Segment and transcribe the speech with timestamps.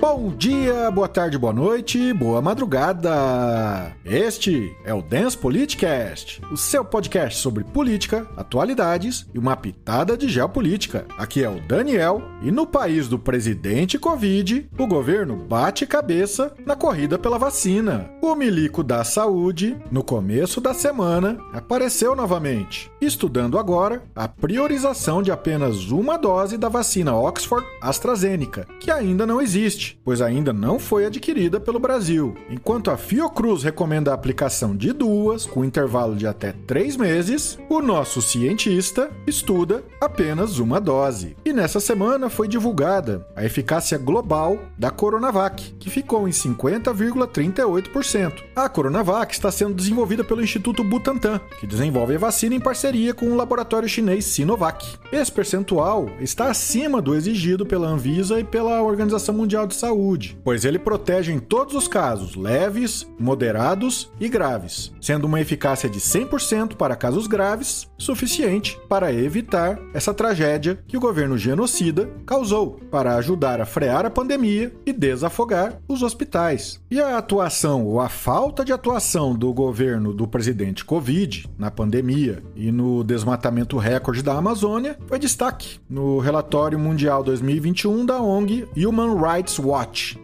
[0.00, 3.94] Bom dia, boa tarde, boa noite, boa madrugada.
[4.02, 10.26] Este é o Dance Politicast, o seu podcast sobre política, atualidades e uma pitada de
[10.26, 11.04] geopolítica.
[11.18, 16.74] Aqui é o Daniel e no país do presidente Covid, o governo bate cabeça na
[16.74, 18.10] corrida pela vacina.
[18.22, 25.30] O milico da saúde, no começo da semana, apareceu novamente, estudando agora a priorização de
[25.30, 31.06] apenas uma dose da vacina Oxford AstraZeneca, que ainda não existe pois ainda não foi
[31.06, 36.52] adquirida pelo Brasil, enquanto a Fiocruz recomenda a aplicação de duas, com intervalo de até
[36.66, 41.36] três meses, o nosso cientista estuda apenas uma dose.
[41.44, 48.42] E nessa semana foi divulgada a eficácia global da Coronavac, que ficou em 50,38%.
[48.54, 53.26] A Coronavac está sendo desenvolvida pelo Instituto Butantan, que desenvolve a vacina em parceria com
[53.26, 54.98] o laboratório chinês Sinovac.
[55.12, 60.64] Esse percentual está acima do exigido pela Anvisa e pela Organização Mundial de saúde, pois
[60.64, 66.76] ele protege em todos os casos leves, moderados e graves, sendo uma eficácia de 100%
[66.76, 73.60] para casos graves, suficiente para evitar essa tragédia que o governo genocida causou, para ajudar
[73.60, 76.80] a frear a pandemia e desafogar os hospitais.
[76.90, 82.42] E a atuação ou a falta de atuação do governo do presidente Covid na pandemia
[82.54, 89.14] e no desmatamento recorde da Amazônia foi destaque no relatório mundial 2021 da ONG Human
[89.16, 89.69] Rights Watch,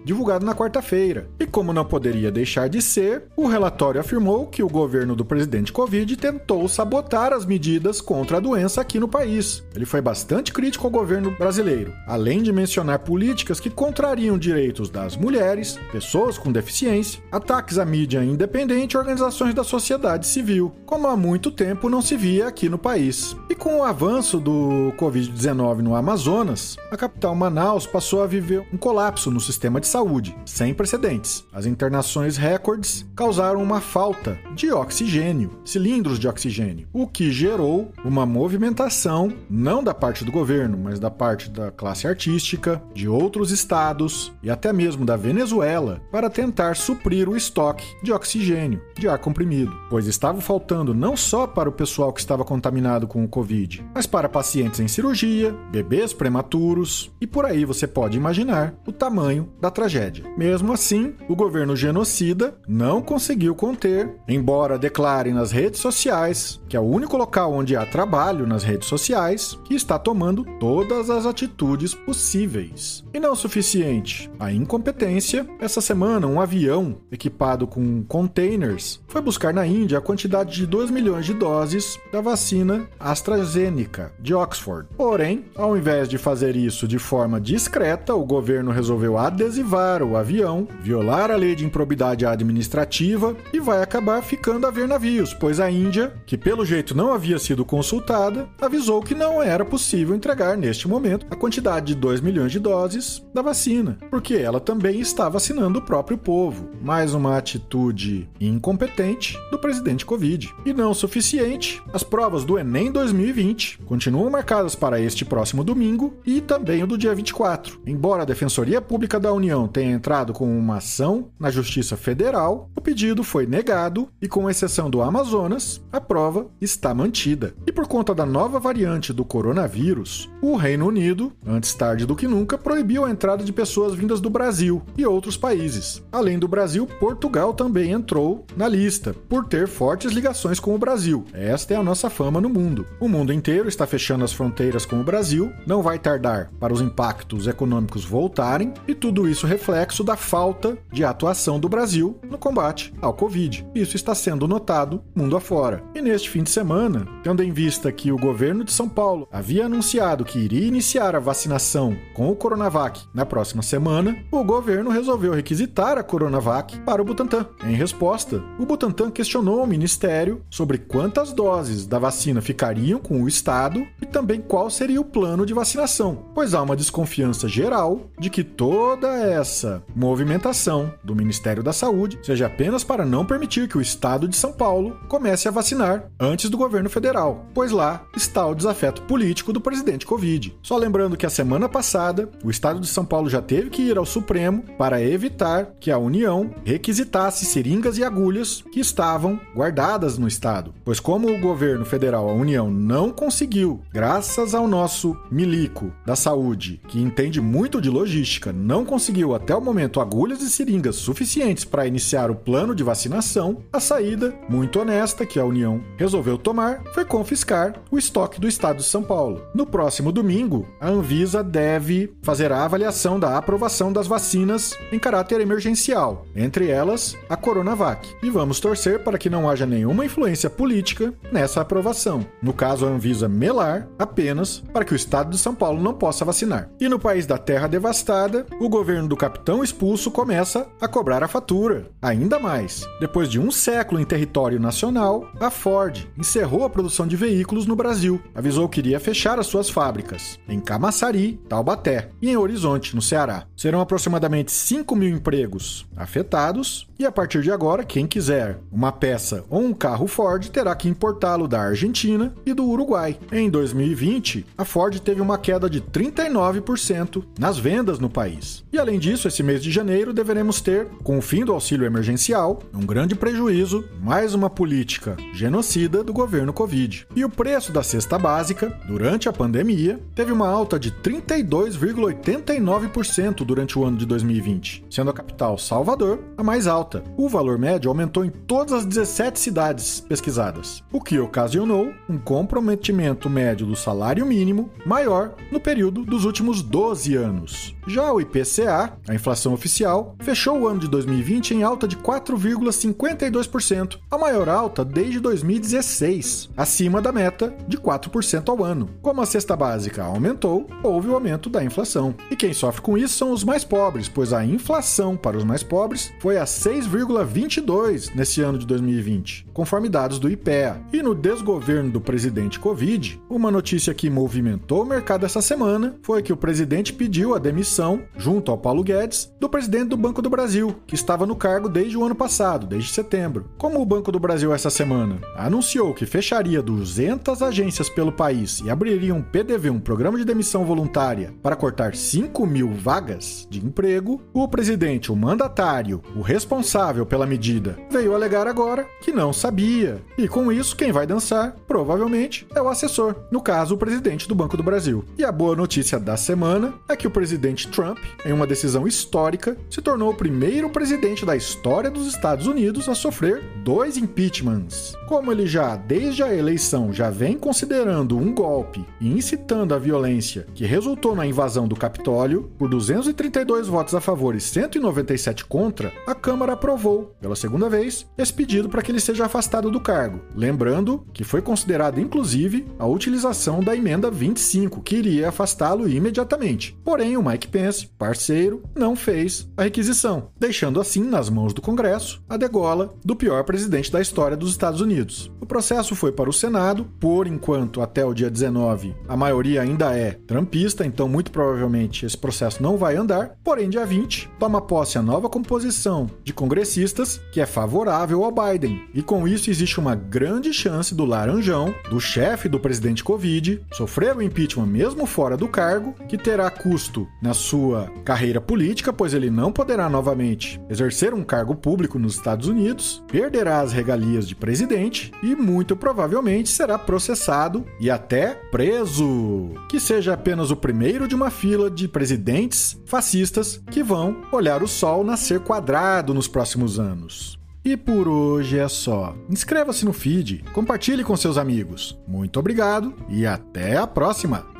[0.05, 1.29] divulgado na quarta-feira.
[1.39, 5.73] E como não poderia deixar de ser, o relatório afirmou que o governo do presidente
[5.73, 9.65] Covid tentou sabotar as medidas contra a doença aqui no país.
[9.75, 15.17] Ele foi bastante crítico ao governo brasileiro, além de mencionar políticas que contrariam direitos das
[15.17, 21.17] mulheres, pessoas com deficiência, ataques à mídia independente e organizações da sociedade civil, como há
[21.17, 23.37] muito tempo não se via aqui no país.
[23.49, 28.77] E com o avanço do Covid-19 no Amazonas, a capital Manaus passou a viver um
[28.77, 31.45] colapso no sistema de saúde, sem precedentes.
[31.53, 38.25] As internações recordes causaram uma falta de oxigênio, cilindros de oxigênio, o que gerou uma
[38.25, 44.33] movimentação não da parte do governo, mas da parte da classe artística, de outros estados
[44.43, 49.77] e até mesmo da Venezuela para tentar suprir o estoque de oxigênio, de ar comprimido,
[49.91, 54.07] pois estava faltando não só para o pessoal que estava contaminado com o Covid, mas
[54.07, 59.49] para pacientes em cirurgia, bebês prematuros e por aí você pode imaginar o tamanho tamanho
[59.61, 60.25] da tragédia.
[60.37, 66.81] Mesmo assim, o governo genocida não conseguiu conter, embora declare nas redes sociais que é
[66.81, 71.95] o único local onde há trabalho nas redes sociais que está tomando todas as atitudes
[71.95, 73.05] possíveis.
[73.15, 79.55] E não o suficiente, a incompetência, essa semana um avião equipado com containers foi buscar
[79.55, 84.89] na Índia a quantidade de 2 milhões de doses da vacina AstraZeneca de Oxford.
[84.97, 90.17] Porém, ao invés de fazer isso de forma discreta, o governo resolveu resolveu adesivar o
[90.17, 95.61] avião, violar a lei de improbidade administrativa e vai acabar ficando a ver navios, pois
[95.61, 100.57] a Índia, que pelo jeito não havia sido consultada, avisou que não era possível entregar
[100.57, 105.29] neste momento a quantidade de 2 milhões de doses da vacina, porque ela também está
[105.29, 106.69] vacinando o próprio povo.
[106.83, 110.53] Mais uma atitude incompetente do presidente Covid.
[110.65, 116.41] E não suficiente, as provas do Enem 2020 continuam marcadas para este próximo domingo e
[116.41, 117.81] também o do dia 24.
[117.87, 122.69] Embora a Defensoria Pública Pública da União tenha entrado com uma ação na Justiça Federal,
[122.75, 127.55] o pedido foi negado e, com exceção do Amazonas, a prova está mantida.
[127.65, 132.27] E por conta da nova variante do coronavírus, o Reino Unido, antes tarde do que
[132.27, 136.03] nunca, proibiu a entrada de pessoas vindas do Brasil e outros países.
[136.11, 141.25] Além do Brasil, Portugal também entrou na lista, por ter fortes ligações com o Brasil.
[141.33, 142.85] Esta é a nossa fama no mundo.
[142.99, 146.81] O mundo inteiro está fechando as fronteiras com o Brasil, não vai tardar para os
[146.81, 152.93] impactos econômicos voltarem e tudo isso reflexo da falta de atuação do Brasil no combate
[153.01, 153.67] ao Covid.
[153.75, 155.83] Isso está sendo notado mundo afora.
[155.95, 159.67] E neste fim de semana, tendo em vista que o governo de São Paulo havia
[159.67, 165.33] anunciado que iria iniciar a vacinação com o Coronavac na próxima semana, o governo resolveu
[165.33, 167.47] requisitar a Coronavac para o Butantan.
[167.65, 173.29] Em resposta, o Butantan questionou o ministério sobre quantas doses da vacina ficariam com o
[173.29, 178.31] Estado e também qual seria o plano de vacinação, pois há uma desconfiança geral de
[178.31, 183.79] que todo toda essa movimentação do Ministério da Saúde seja apenas para não permitir que
[183.79, 188.47] o Estado de São Paulo comece a vacinar antes do governo federal, pois lá está
[188.47, 190.55] o desafeto político do presidente Covid.
[190.63, 193.97] Só lembrando que a semana passada, o Estado de São Paulo já teve que ir
[193.97, 200.29] ao Supremo para evitar que a União requisitasse seringas e agulhas que estavam guardadas no
[200.29, 206.15] Estado, pois como o governo federal, a União, não conseguiu, graças ao nosso milico da
[206.15, 211.65] saúde, que entende muito de logística, não conseguiu até o momento agulhas e seringas suficientes
[211.65, 216.83] para iniciar o plano de vacinação, a saída, muito honesta, que a União resolveu tomar
[216.93, 219.41] foi confiscar o estoque do estado de São Paulo.
[219.55, 225.41] No próximo domingo, a Anvisa deve fazer a avaliação da aprovação das vacinas em caráter
[225.41, 228.09] emergencial, entre elas a Coronavac.
[228.21, 232.27] E vamos torcer para que não haja nenhuma influência política nessa aprovação.
[232.43, 236.25] No caso, a Anvisa melar apenas para que o estado de São Paulo não possa
[236.25, 236.69] vacinar.
[236.81, 241.29] E no país da terra devastada, o governo do capitão expulso começa a cobrar a
[241.29, 241.91] fatura.
[242.01, 247.17] Ainda mais, depois de um século em território nacional, a Ford encerrou a produção de
[247.17, 248.21] veículos no Brasil.
[248.35, 253.45] Avisou que iria fechar as suas fábricas em Camaçari, Taubaté e em Horizonte, no Ceará.
[253.57, 259.45] Serão aproximadamente 5 mil empregos afetados e a partir de agora, quem quiser uma peça
[259.51, 263.19] ou um carro Ford terá que importá-lo da Argentina e do Uruguai.
[263.31, 268.46] Em 2020, a Ford teve uma queda de 39% nas vendas no país.
[268.73, 272.61] E além disso, esse mês de janeiro deveremos ter, com o fim do auxílio emergencial,
[272.75, 277.07] um grande prejuízo, mais uma política genocida do governo Covid.
[277.15, 283.79] E o preço da cesta básica, durante a pandemia, teve uma alta de 32,89% durante
[283.79, 287.05] o ano de 2020, sendo a capital Salvador a mais alta.
[287.17, 293.29] O valor médio aumentou em todas as 17 cidades pesquisadas, o que ocasionou um comprometimento
[293.29, 297.75] médio do salário mínimo maior no período dos últimos 12 anos.
[297.87, 303.99] Já o IPCA, a inflação oficial, fechou o ano de 2020 em alta de 4,52%,
[304.11, 308.89] a maior alta desde 2016, acima da meta de 4% ao ano.
[309.03, 312.15] Como a cesta básica aumentou, houve o aumento da inflação.
[312.31, 315.63] E quem sofre com isso são os mais pobres, pois a inflação para os mais
[315.63, 320.81] pobres foi a 6 6,22 nesse ano de 2020, conforme dados do IPEA.
[320.93, 326.23] E no desgoverno do presidente Covid, uma notícia que movimentou o mercado essa semana foi
[326.23, 330.29] que o presidente pediu a demissão, junto ao Paulo Guedes, do presidente do Banco do
[330.29, 333.49] Brasil, que estava no cargo desde o ano passado, desde setembro.
[333.57, 338.69] Como o Banco do Brasil essa semana anunciou que fecharia 200 agências pelo país e
[338.69, 344.21] abriria um PDV, um programa de demissão voluntária, para cortar 5 mil vagas de emprego,
[344.35, 350.03] o presidente, o mandatário, o responsável pela medida veio alegar agora que não sabia.
[350.19, 354.35] E com isso, quem vai dançar, provavelmente, é o assessor, no caso, o presidente do
[354.35, 355.05] Banco do Brasil.
[355.17, 359.57] E a boa notícia da semana é que o presidente Trump, em uma decisão histórica,
[359.71, 364.95] se tornou o primeiro presidente da história dos Estados Unidos a sofrer dois impeachments.
[365.07, 370.47] Como ele já, desde a eleição, já vem considerando um golpe e incitando a violência
[370.55, 376.15] que resultou na invasão do Capitólio, por 232 votos a favor e 197 contra, a
[376.15, 380.21] Câmara aprovou, pela segunda vez, esse pedido para que ele seja afastado do cargo.
[380.35, 386.77] Lembrando que foi considerado, inclusive, a utilização da emenda 25, que iria afastá-lo imediatamente.
[386.85, 392.23] Porém, o Mike Pence, parceiro, não fez a requisição, deixando assim nas mãos do Congresso
[392.29, 395.29] a degola do pior presidente da história dos Estados Unidos.
[395.41, 399.93] O processo foi para o Senado, por enquanto, até o dia 19, a maioria ainda
[399.97, 403.37] é trumpista, então muito provavelmente esse processo não vai andar.
[403.43, 408.85] Porém, dia 20, toma posse a nova composição de congressistas que é favorável ao Biden.
[408.95, 414.17] E com isso existe uma grande chance do Laranjão, do chefe do presidente Covid, sofrer
[414.17, 419.31] o impeachment mesmo fora do cargo, que terá custo na sua carreira política, pois ele
[419.31, 425.13] não poderá novamente exercer um cargo público nos Estados Unidos, perderá as regalias de presidente
[425.23, 429.51] e muito provavelmente será processado e até preso.
[429.69, 434.69] Que seja apenas o primeiro de uma fila de presidentes fascistas que vão olhar o
[434.69, 437.39] sol nascer quadrado nos próximos anos.
[437.65, 439.17] E por hoje é só.
[439.29, 441.99] Inscreva-se no feed, compartilhe com seus amigos.
[442.07, 444.56] Muito obrigado e até a próxima!